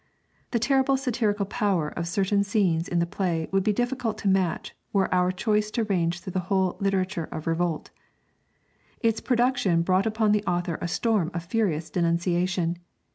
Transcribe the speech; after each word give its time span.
The 0.49 0.57
terrible 0.57 0.97
satirical 0.97 1.45
power 1.45 1.89
of 1.89 2.07
certain 2.07 2.43
scenes 2.43 2.87
in 2.87 2.97
this 2.97 3.09
play 3.11 3.47
would 3.51 3.63
be 3.63 3.71
difficult 3.71 4.17
to 4.17 4.27
match 4.27 4.75
were 4.91 5.13
our 5.13 5.31
choice 5.31 5.69
to 5.77 5.83
range 5.83 6.21
through 6.21 6.33
the 6.33 6.39
whole 6.49 6.75
literature 6.79 7.25
of 7.31 7.45
Revolt. 7.45 7.91
Its 9.01 9.21
production 9.21 9.83
brought 9.83 10.07
upon 10.07 10.31
the 10.31 10.43
author 10.45 10.79
a 10.81 10.87
storm 10.87 11.29
of 11.35 11.45
furious 11.45 11.91
denunciation. 11.91 12.79